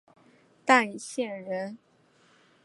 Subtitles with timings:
[0.65, 1.77] 剡县人。